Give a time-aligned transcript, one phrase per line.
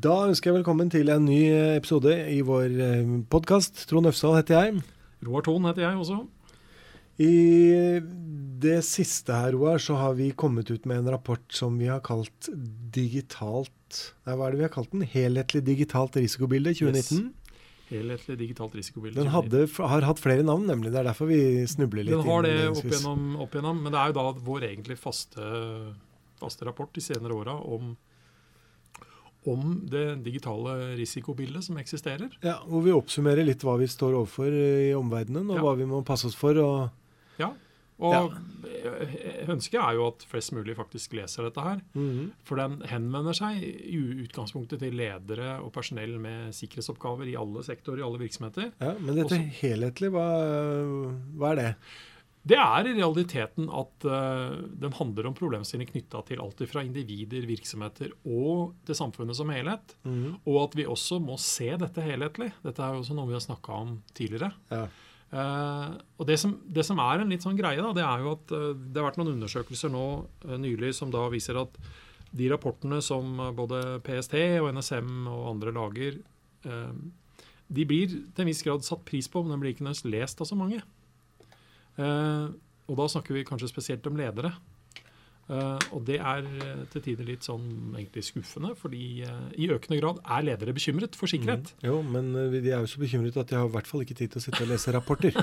[0.00, 1.40] Da ønsker jeg velkommen til en ny
[1.76, 2.76] episode i vår
[3.28, 3.82] podkast.
[3.90, 4.78] Trond Øfsal heter jeg.
[5.26, 6.20] Roar Thon heter jeg også.
[7.20, 7.32] I
[8.62, 12.00] det siste her, Roar, så har vi kommet ut med en rapport som vi har
[12.06, 12.48] kalt
[12.94, 13.76] digitalt
[14.24, 15.04] Nei, hva er det vi har kalt den?
[15.04, 17.26] Helhetlig digitalt risikobilde 2019.
[17.26, 17.56] Yes.
[17.90, 19.18] Helhetlig digitalt risikobilde.
[19.18, 20.94] Den hadde, har hatt flere navn, nemlig.
[20.94, 22.14] Det er derfor vi snubler litt.
[22.14, 25.50] Den har det opp igjennom, opp igjennom, men det er jo da vår egentlig faste,
[26.40, 27.98] faste rapport de senere åra om
[29.48, 32.28] om det digitale risikobildet som eksisterer.
[32.44, 35.64] Ja, Hvor vi oppsummerer litt hva vi står overfor i omverdenen, og ja.
[35.64, 36.58] hva vi må passe oss for.
[36.60, 37.54] Og ja,
[38.00, 38.98] og ja.
[39.52, 41.80] ønsket er jo at flest mulig faktisk leser dette her.
[41.92, 42.28] Mm -hmm.
[42.44, 47.98] For den henvender seg i utgangspunktet til ledere og personell med sikkerhetsoppgaver i alle sektorer,
[47.98, 48.72] i alle virksomheter.
[48.80, 50.26] Ja, Men dette Også, helhetlig, hva,
[51.36, 51.74] hva er det?
[52.40, 57.44] Det er i realiteten at uh, den handler om problemstillinger knytta til alt fra individer,
[57.48, 59.92] virksomheter og til samfunnet som helhet.
[60.08, 60.38] Mm.
[60.48, 62.48] Og at vi også må se dette helhetlig.
[62.64, 64.54] Dette er jo også noe vi har snakka om tidligere.
[64.72, 64.86] Ja.
[65.30, 68.32] Uh, og det som, det som, er en litt sånn greie, da, det er jo
[68.38, 70.06] at uh, det har vært noen undersøkelser nå
[70.64, 71.76] nylig som da viser at
[72.30, 76.20] de rapportene som både PST og NSM og andre lager,
[76.62, 80.44] de blir til en viss grad satt pris på, men de blir ikke nødvendigvis lest
[80.44, 80.78] av så mange.
[81.98, 82.50] Eh,
[82.90, 84.52] og da snakker vi kanskje spesielt om ledere.
[85.50, 87.64] Uh, og det er uh, til tider litt sånn
[87.96, 89.24] egentlig skuffende, fordi
[89.58, 91.72] i økende grad er ledere bekymret for sikkerhet.
[91.80, 91.86] Mm.
[91.88, 94.30] Jo, men de er jo så bekymret at de har i hvert fall ikke tid
[94.30, 95.34] til å sitte og lese rapporter.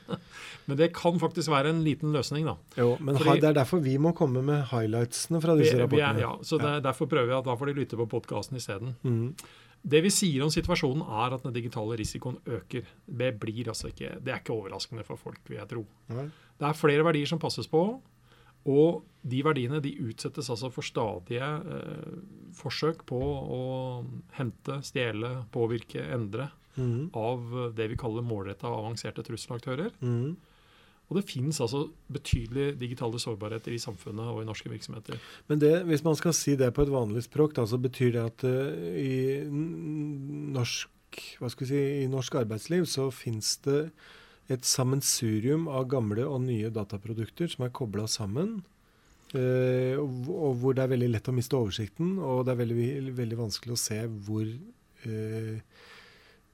[0.66, 2.56] men det kan faktisk være en liten løsning, da.
[2.80, 6.16] Jo, men fordi, det er derfor vi må komme med highlightsene fra disse vi, rapportene.
[6.16, 6.78] Vi er, ja, så ja.
[6.88, 8.96] derfor prøver vi at da får de lytte på podkasten isteden.
[9.04, 9.34] Mm.
[9.82, 12.86] Det vi sier om situasjonen, er at den digitale risikoen øker.
[13.06, 15.82] Det blir altså ikke, det er ikke overraskende for folk, vil jeg tro.
[16.14, 16.28] Nei.
[16.60, 17.82] Det er flere verdier som passes på,
[18.70, 22.14] og de verdiene de utsettes altså for stadige eh,
[22.54, 23.62] forsøk på å
[24.38, 27.10] hente, stjele, påvirke, endre mm.
[27.18, 29.90] av det vi kaller målretta avanserte trusselaktører.
[29.98, 30.36] Mm.
[31.12, 35.20] Og det finnes altså betydelige digitale sårbarheter i samfunnet og i norske virksomheter.
[35.50, 38.24] Men det, hvis man skal si det på et vanlig språk, da, så betyr det
[38.24, 39.44] at uh, i
[40.56, 40.88] norsk
[41.68, 43.82] si, i norsk arbeidsliv så finnes det
[44.52, 48.62] et sammensurium av gamle og nye dataprodukter som er kobla sammen.
[49.36, 53.42] Uh, og hvor det er veldig lett å miste oversikten, og det er veldig, veldig
[53.44, 55.56] vanskelig å se hvor uh,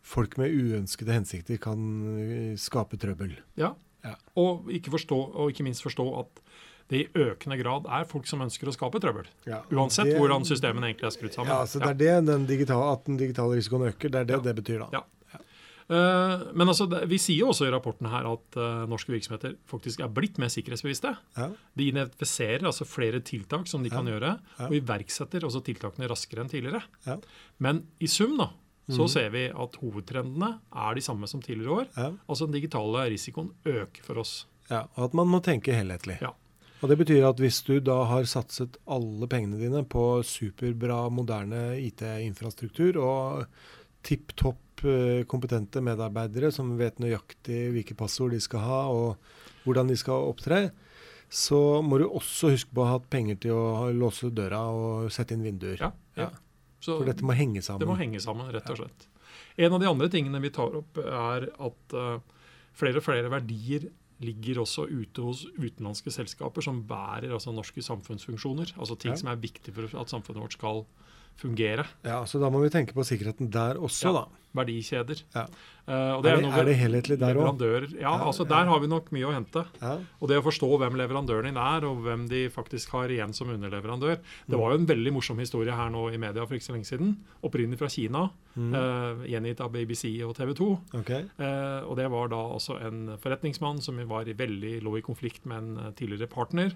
[0.03, 3.39] folk med uønskede hensikter kan skape trøbbel.
[3.61, 4.15] Ja, ja.
[4.39, 6.43] Og, ikke forstå, og ikke minst forstå at
[6.89, 9.29] det i økende grad er folk som ønsker å skape trøbbel.
[9.49, 11.53] Ja, Uansett det, hvordan systemene egentlig er skrudd sammen.
[11.53, 14.39] Ja, så det er det den digitale, At den digitale risikoen øker, det er det
[14.39, 14.45] ja.
[14.47, 14.85] det betyr.
[14.87, 15.01] da.
[15.01, 15.05] Ja.
[15.89, 20.03] Uh, men altså, Vi sier jo også i rapporten her at uh, norske virksomheter faktisk
[20.05, 21.15] er blitt mer sikkerhetsbevisste.
[21.37, 24.35] De identifiserer altså flere tiltak som de kan gjøre,
[24.67, 26.85] og iverksetter også tiltakene raskere enn tidligere.
[27.65, 28.51] Men i sum da,
[28.89, 29.11] så mm.
[29.13, 31.89] ser vi at hovedtrendene er de samme som tidligere år.
[31.97, 32.11] Ja.
[32.27, 34.47] Altså den digitale risikoen øker for oss.
[34.71, 36.19] Ja, Og at man må tenke helhetlig.
[36.25, 36.33] Ja.
[36.79, 41.75] Og Det betyr at hvis du da har satset alle pengene dine på superbra, moderne
[41.83, 43.49] IT-infrastruktur og
[44.07, 49.17] tipp topp eh, kompetente medarbeidere som vet nøyaktig hvilke passord de skal ha og
[49.65, 50.69] hvordan de skal opptre,
[51.29, 55.11] så må du også huske på å ha hatt penger til å låse døra og
[55.13, 55.83] sette inn vinduer.
[55.83, 56.31] Ja, ja.
[56.79, 57.83] Så For dette må henge sammen?
[57.83, 59.09] Det må henge sammen, rett og slett.
[59.59, 62.45] En av de andre tingene vi tar opp, er at uh,
[62.79, 63.89] flere og flere verdier
[64.23, 68.75] ligger også ute hos utenlandske selskaper som bærer altså norske samfunnsfunksjoner.
[68.79, 69.21] Altså ting ja.
[69.21, 70.83] som er viktige for at samfunnet vårt skal
[71.39, 71.87] fungere.
[72.07, 74.45] Ja, Så da må vi tenke på sikkerheten der også, ja, da.
[74.59, 75.21] Verdikjeder.
[75.35, 75.45] Ja.
[75.89, 77.63] Uh, det er, det, er, det, helhetlig der òg?
[77.97, 79.63] Ja, altså der har vi nok mye å hente.
[80.21, 83.53] Og det å forstå hvem leverandøren din er, og hvem de faktisk har igjen som
[83.53, 84.19] underleverandør.
[84.49, 86.91] Det var jo en veldig morsom historie her nå i media for ikke så lenge
[86.91, 87.15] siden.
[87.45, 88.27] Opprinnelig fra Kina.
[88.59, 88.73] Mm.
[88.75, 90.69] Uh, gjengitt av BBC og TV 2.
[91.03, 91.29] Okay.
[91.41, 95.49] Uh, og det var da også en forretningsmann som var i veldig, lå i konflikt
[95.49, 96.75] med en tidligere partner.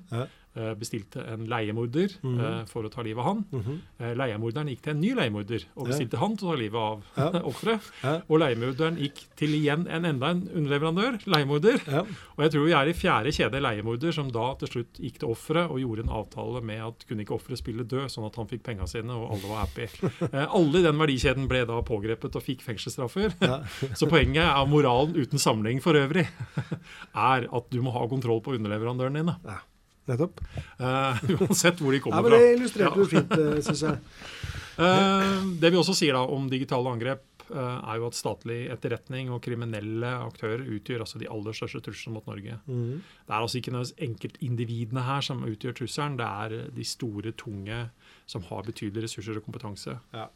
[0.55, 0.75] Ja.
[0.77, 2.67] Bestilte en leiemorder mm -hmm.
[2.69, 3.45] for å ta livet av han.
[3.51, 4.15] Mm -hmm.
[4.17, 6.21] Leiemorderen gikk til en ny leiemorder og bestilte ja.
[6.21, 7.43] han til å ta livet av ja.
[7.51, 7.81] offeret.
[8.29, 11.81] Og leiemorderen gikk til igjen en enda en underleverandør, leiemorder.
[11.87, 12.05] Ja.
[12.37, 15.29] Og jeg tror vi er i fjerde kjede leiemorder, som da til slutt gikk til
[15.29, 18.49] offeret og gjorde en avtale med at kunne ikke offeret spille død, sånn at han
[18.49, 19.89] fikk penga sine og alle var happy.
[20.33, 23.37] eh, alle i den verdikjeden ble da pågrepet og fikk fengselsstraffer.
[23.41, 23.63] Ja.
[23.99, 26.29] Så poenget av moralen uten samling for øvrig
[27.13, 29.37] er at du må ha kontroll på underleverandørene dine.
[29.47, 29.61] Ja.
[30.11, 30.41] Nettopp.
[30.81, 32.31] Uh, uansett hvor de kommer fra.
[32.31, 34.01] Ja, men Det illustrerte du fint, uh, eh, syns jeg.
[34.79, 39.31] Uh, det vi også sier da om digitale angrep, uh, er jo at statlig etterretning
[39.35, 42.59] og kriminelle aktører utgjør altså de aller største truslene mot Norge.
[42.67, 43.03] Mm.
[43.03, 47.85] Det er altså ikke enkeltindividene her som utgjør trusselen, det er de store, tunge
[48.27, 49.99] som har betydelige ressurser og kompetanse.
[50.15, 50.31] Ja.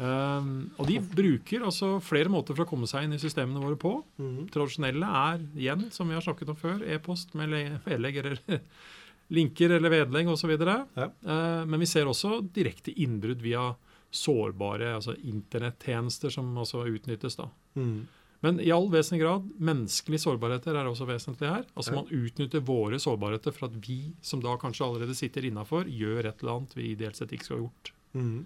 [0.00, 3.76] Um, og de bruker altså flere måter for å komme seg inn i systemene våre
[3.80, 3.98] på.
[4.20, 4.46] Mm.
[4.52, 7.52] Tradisjonelle er igjen, som vi har snakket om før, e-post med
[7.84, 8.40] vedlegg eller
[9.36, 10.54] linker eller vedlegg osv.
[10.56, 11.10] Ja.
[11.20, 13.68] Uh, men vi ser også direkte innbrudd via
[14.10, 17.36] sårbare altså internettjenester som også utnyttes.
[17.38, 17.50] da.
[17.76, 18.08] Mm.
[18.40, 21.66] Men i all vesentlig grad, menneskelige sårbarheter er også vesentlig her.
[21.76, 26.30] Altså Man utnytter våre sårbarheter for at vi, som da kanskje allerede sitter innafor, gjør
[26.30, 27.92] et eller annet vi ideelt sett ikke skulle ha gjort.
[28.16, 28.40] Mm.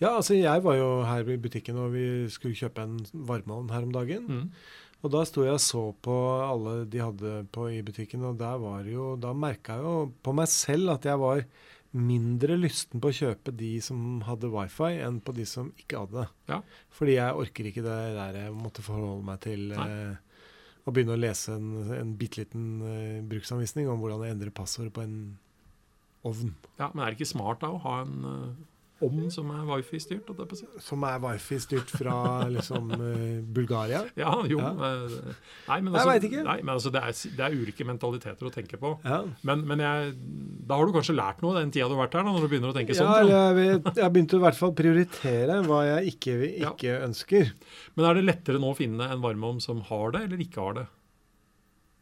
[0.00, 3.86] Ja, altså jeg var jo her i butikken og vi skulle kjøpe en varmeovn her
[3.86, 4.28] om dagen.
[4.28, 4.44] Mm.
[4.98, 8.58] Og da sto jeg og så på alle de hadde på i butikken, og der
[8.58, 11.44] var jo, da merka jeg jo på meg selv at jeg var
[11.98, 16.18] mindre lysten på å kjøpe de som hadde wifi, enn på de som ikke hadde
[16.18, 16.26] det.
[16.50, 16.58] Ja.
[16.98, 20.42] Fordi jeg orker ikke det der jeg måtte forholde meg til eh,
[20.84, 24.90] å begynne å lese en, en bitte liten eh, bruksanvisning om hvordan jeg endrer passord
[24.98, 25.16] på en
[26.26, 26.52] ovn.
[26.80, 28.66] Ja, Men er det ikke smart da å ha en uh
[29.04, 30.30] om som er wifi-styrt?
[30.82, 32.16] Som er wifi-styrt fra
[32.50, 34.00] liksom uh, Bulgaria?
[34.18, 34.58] Ja, jo.
[34.58, 34.72] Ja.
[35.68, 36.42] Nei, men, altså, jeg ikke.
[36.46, 38.96] Nei, men altså, det, er, det, er, ulike mentaliteter å tenke på.
[39.06, 39.20] Ja.
[39.46, 40.16] Men, men jeg,
[40.68, 42.52] da har du kanskje lært noe den tida du har vært her, da, når du
[42.52, 43.12] begynner å tenke sånn?
[43.30, 47.02] Ja, jeg, jeg har begynt å i hvert fall prioritere hva jeg ikke, ikke ja.
[47.06, 47.54] ønsker.
[47.94, 50.80] Men er det lettere nå å finne en varmeovn som har det, eller ikke har
[50.82, 50.88] det?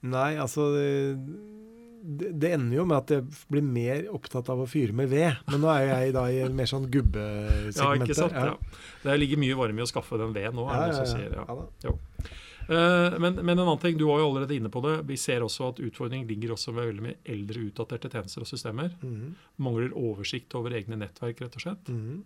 [0.06, 0.70] Nei, altså
[2.06, 5.42] det, ender jo med at jeg blir mer opptatt av å fyre med ved.
[5.50, 7.82] Men nå er jeg da i mer sånn gubbesegmentet.
[7.82, 8.36] Ja, ikke sant.
[8.36, 8.82] Ja.
[9.02, 10.68] Det ligger mye varme i å skaffe den ved nå.
[10.70, 11.56] er det ja, sier, ja.
[11.86, 11.96] ja.
[12.66, 14.96] Uh, men, men, en annen ting, du var jo allerede inne på det.
[15.06, 18.96] Vi ser også at utfordringen ligger også med veldig mye eldre, utdaterte tjenester og systemer.
[19.02, 19.34] Mm -hmm.
[19.62, 21.88] Mangler oversikt over egne nettverk, rett og slett.
[21.88, 22.22] Mm -hmm.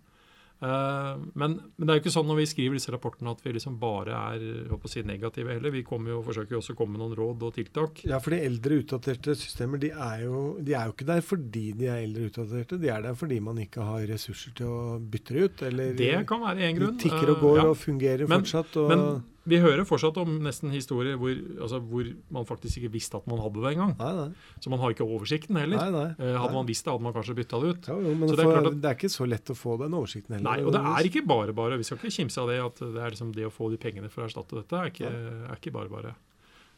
[0.61, 3.53] Uh, men, men, det er jo ikke sånn når vi skriver disse rapportene at vi
[3.55, 4.43] liksom bare er
[4.91, 5.73] si, negative heller.
[5.73, 8.03] Vi kommer jo, forsøker jo også å komme med noen råd og tiltak.
[8.05, 11.65] Ja, for de eldre utdaterte systemer de er, jo, de er jo ikke der fordi
[11.79, 12.77] de er eldre utdaterte.
[12.81, 15.65] De er der fordi man ikke har ressurser til å bytte det ut.
[15.71, 16.95] Eller det kan være en grunn.
[16.95, 17.67] De tikker og går uh, ja.
[17.73, 18.77] og fungerer men, fortsatt.
[18.83, 19.05] Og, men
[19.49, 23.39] vi hører fortsatt om nesten historier hvor, altså, hvor, man faktisk ikke visste at man
[23.41, 23.95] hadde det engang.
[23.97, 24.57] Nei, nei.
[24.61, 25.81] Så man har ikke oversikten heller.
[25.81, 27.89] Nei, nei, hadde man visst det, hadde man kanskje bytta det ut.
[27.89, 30.37] Jo, jo, men det er, at, det, er ikke så lett å få den oversikten
[30.37, 30.49] heller.
[30.49, 31.79] Nei, og det er ikke bare bare.
[31.81, 34.11] Vi skal ikke kimse av det at det er liksom det å få de pengene
[34.13, 35.15] for å erstatte dette, er ikke,
[35.47, 36.13] er ikke bare bare.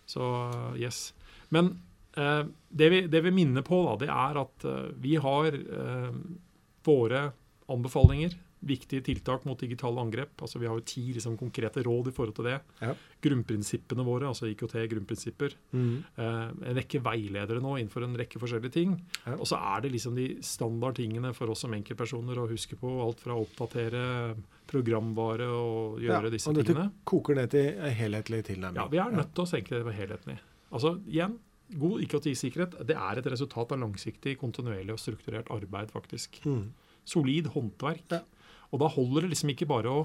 [0.08, 0.24] Så
[0.80, 1.10] yes.
[1.52, 1.74] Men
[2.16, 6.10] eh, det, vi, det, vi, minner på, da, det er at eh, vi har eh,
[6.88, 7.28] våre
[7.72, 8.36] anbefalinger
[8.68, 10.42] viktige tiltak mot digitale angrep.
[10.42, 12.58] Altså Vi har jo ti liksom, konkrete råd i forhold til det.
[12.82, 12.94] Ja.
[13.24, 15.56] Grunnprinsippene våre, altså IKT-grunnprinsipper.
[15.72, 15.94] Mm.
[16.16, 18.98] Eh, en rekke veiledere nå innenfor en rekke forskjellige ting.
[19.26, 19.38] Ja.
[19.38, 22.98] Og så er det liksom de standardtingene for oss som enkeltpersoner å huske på.
[23.04, 24.04] Alt fra å oppdatere
[24.70, 26.88] programvare og gjøre ja, disse og tingene.
[26.88, 28.82] Og dette koker ned til helhetlig tilnærming.
[28.82, 30.38] Ja, vi er nødt til å senke det helhetlig.
[30.74, 31.38] Altså igjen,
[31.80, 36.42] God IKT-sikkerhet det er et resultat av langsiktig, kontinuerlig og strukturert arbeid, faktisk.
[36.46, 36.72] Mm.
[37.08, 38.06] Solid håndverk.
[38.14, 38.22] Ja.
[38.74, 40.04] Og da holder det liksom ikke bare å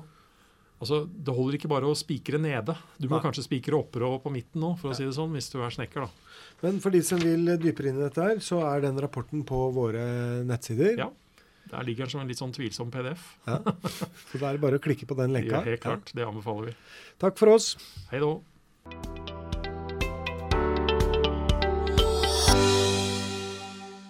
[0.79, 2.75] altså, det holder ikke bare å spikre nede.
[3.01, 3.23] Du må Nei.
[3.25, 5.73] kanskje spikre oppe og på midten nå, for å si det sånn, hvis du er
[5.75, 6.05] snekker.
[6.05, 6.37] da.
[6.63, 9.63] Men for de som vil dypere inn i dette, her, så er den rapporten på
[9.75, 10.05] våre
[10.47, 10.95] nettsider.
[11.01, 11.09] Ja.
[11.69, 13.25] Der ligger den som en litt sånn tvilsom PDF.
[13.49, 13.59] Ja.
[14.31, 15.59] Så da er det bare å klikke på den lenka.
[15.59, 16.13] Ja, helt klart.
[16.15, 16.21] Ja.
[16.23, 16.77] Det anbefaler vi.
[17.25, 17.75] Takk for oss.
[18.13, 18.37] Hei då.